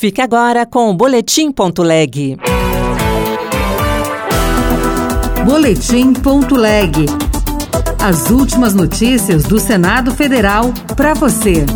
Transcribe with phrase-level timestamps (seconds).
[0.00, 2.38] Fique agora com o Boletim.leg.
[5.44, 7.29] Boletim.leg.
[8.02, 11.66] As últimas notícias do Senado Federal para você.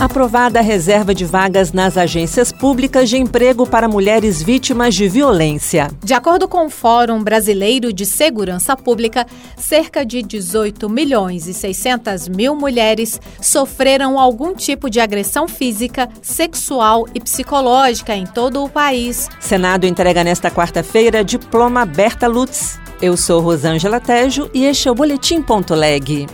[0.00, 5.90] Aprovada a reserva de vagas nas agências públicas de emprego para mulheres vítimas de violência.
[6.04, 9.26] De acordo com o Fórum Brasileiro de Segurança Pública,
[9.56, 17.08] cerca de 18 milhões e 600 mil mulheres sofreram algum tipo de agressão física, sexual
[17.12, 19.28] e psicológica em todo o país.
[19.40, 22.79] Senado entrega nesta quarta-feira diploma Berta Lutz.
[23.02, 26.26] Eu sou Rosângela Tejo e este é o Boletim.leg.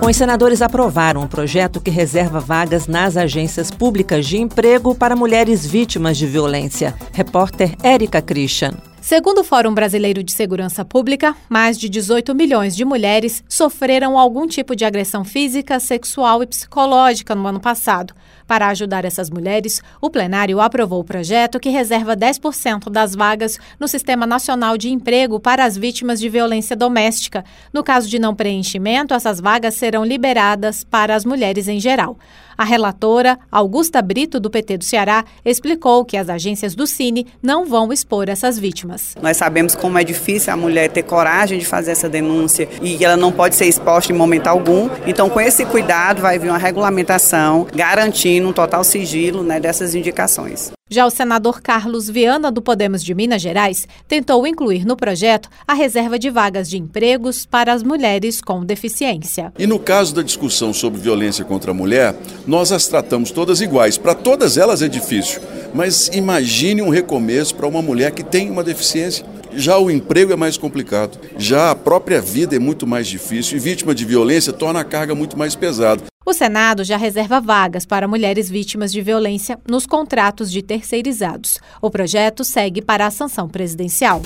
[0.00, 5.66] Os senadores aprovaram um projeto que reserva vagas nas agências públicas de emprego para mulheres
[5.66, 6.94] vítimas de violência.
[7.12, 8.74] Repórter Érica Christian.
[9.00, 14.46] Segundo o Fórum Brasileiro de Segurança Pública, mais de 18 milhões de mulheres sofreram algum
[14.46, 18.14] tipo de agressão física, sexual e psicológica no ano passado.
[18.46, 23.88] Para ajudar essas mulheres, o plenário aprovou o projeto que reserva 10% das vagas no
[23.88, 27.44] Sistema Nacional de Emprego para as vítimas de violência doméstica.
[27.72, 32.18] No caso de não preenchimento, essas vagas serão liberadas para as mulheres em geral.
[32.56, 37.64] A relatora, Augusta Brito, do PT do Ceará, explicou que as agências do Cine não
[37.66, 39.16] vão expor essas vítimas.
[39.20, 43.16] Nós sabemos como é difícil a mulher ter coragem de fazer essa denúncia e ela
[43.16, 44.88] não pode ser exposta em momento algum.
[45.04, 50.72] Então, com esse cuidado, vai vir uma regulamentação garantindo um total sigilo né, dessas indicações.
[50.90, 55.72] Já o senador Carlos Viana, do Podemos de Minas Gerais, tentou incluir no projeto a
[55.72, 59.50] reserva de vagas de empregos para as mulheres com deficiência.
[59.58, 62.14] E no caso da discussão sobre violência contra a mulher,
[62.46, 63.96] nós as tratamos todas iguais.
[63.96, 65.40] Para todas elas é difícil,
[65.72, 69.24] mas imagine um recomeço para uma mulher que tem uma deficiência.
[69.56, 73.60] Já o emprego é mais complicado, já a própria vida é muito mais difícil e
[73.60, 76.02] vítima de violência torna a carga muito mais pesada.
[76.26, 81.60] O Senado já reserva vagas para mulheres vítimas de violência nos contratos de terceirizados.
[81.82, 84.22] O projeto segue para a sanção presidencial.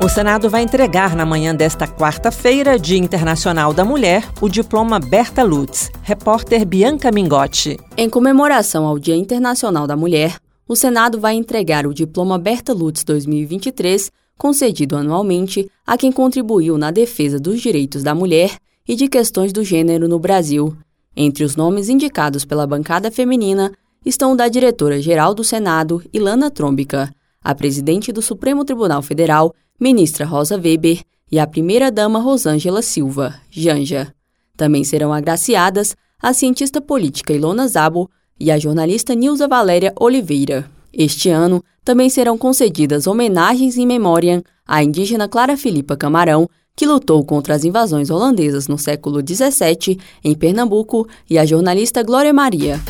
[0.00, 5.42] O Senado vai entregar na manhã desta quarta-feira, Dia Internacional da Mulher, o diploma Berta
[5.42, 5.90] Lutz.
[6.02, 7.76] Repórter Bianca Mingotti.
[7.96, 10.38] Em comemoração ao Dia Internacional da Mulher,
[10.68, 16.92] o Senado vai entregar o diploma Berta Lutz 2023, concedido anualmente a quem contribuiu na
[16.92, 18.56] defesa dos direitos da mulher
[18.86, 20.76] e de questões do gênero no Brasil.
[21.16, 23.72] Entre os nomes indicados pela bancada feminina
[24.04, 27.12] estão o da diretora-geral do Senado, Ilana Trombica,
[27.42, 34.12] a presidente do Supremo Tribunal Federal, ministra Rosa Weber, e a primeira-dama Rosângela Silva, Janja.
[34.56, 40.68] Também serão agraciadas a cientista política Ilona Zabo e a jornalista Nilza Valéria Oliveira.
[40.92, 46.48] Este ano, também serão concedidas homenagens em memória à indígena Clara Filipa Camarão
[46.80, 52.32] que lutou contra as invasões holandesas no século XVII em Pernambuco, e a jornalista Glória
[52.32, 52.80] Maria.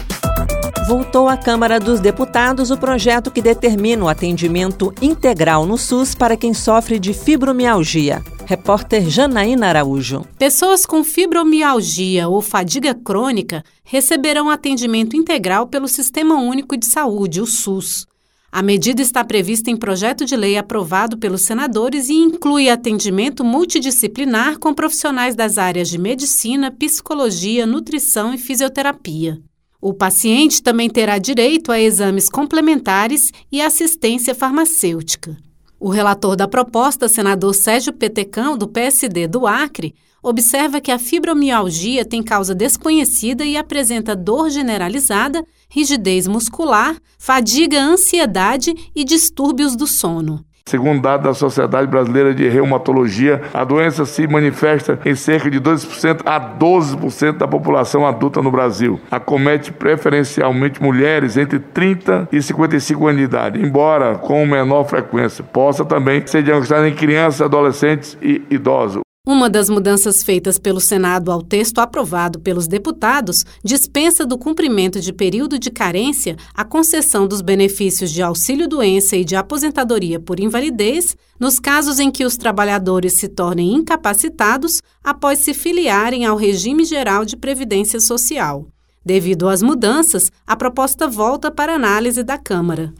[0.86, 6.36] Voltou à Câmara dos Deputados o projeto que determina o atendimento integral no SUS para
[6.36, 8.22] quem sofre de fibromialgia.
[8.46, 10.24] Repórter Janaína Araújo.
[10.38, 17.46] Pessoas com fibromialgia ou fadiga crônica receberão atendimento integral pelo Sistema Único de Saúde, o
[17.46, 18.06] SUS.
[18.52, 24.58] A medida está prevista em projeto de lei aprovado pelos senadores e inclui atendimento multidisciplinar
[24.58, 29.40] com profissionais das áreas de medicina, psicologia, nutrição e fisioterapia.
[29.80, 35.36] O paciente também terá direito a exames complementares e assistência farmacêutica.
[35.78, 42.04] O relator da proposta, senador Sérgio Petecão, do PSD do Acre, observa que a fibromialgia
[42.04, 50.44] tem causa desconhecida e apresenta dor generalizada, rigidez muscular, fadiga, ansiedade e distúrbios do sono.
[50.70, 56.20] Segundo dados da Sociedade Brasileira de Reumatologia, a doença se manifesta em cerca de 2%
[56.24, 59.00] a 12% da população adulta no Brasil.
[59.10, 65.42] Acomete preferencialmente mulheres entre 30 e 55 anos de idade, embora com menor frequência.
[65.42, 69.00] Possa também ser diagnosticada em crianças, adolescentes e idosos.
[69.26, 75.12] Uma das mudanças feitas pelo Senado ao texto aprovado pelos deputados dispensa do cumprimento de
[75.12, 81.58] período de carência a concessão dos benefícios de auxílio-doença e de aposentadoria por invalidez nos
[81.58, 87.36] casos em que os trabalhadores se tornem incapacitados após se filiarem ao regime geral de
[87.36, 88.68] previdência social.
[89.04, 92.90] Devido às mudanças, a proposta volta para análise da Câmara.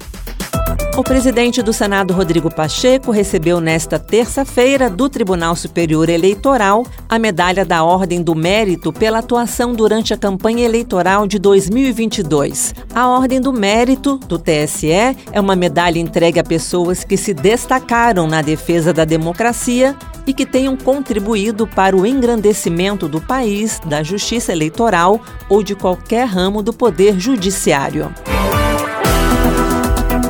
[1.01, 7.65] O presidente do Senado, Rodrigo Pacheco, recebeu nesta terça-feira do Tribunal Superior Eleitoral a medalha
[7.65, 12.75] da Ordem do Mérito pela atuação durante a campanha eleitoral de 2022.
[12.95, 18.27] A Ordem do Mérito do TSE é uma medalha entregue a pessoas que se destacaram
[18.27, 19.97] na defesa da democracia
[20.27, 25.19] e que tenham contribuído para o engrandecimento do país, da justiça eleitoral
[25.49, 28.13] ou de qualquer ramo do poder judiciário.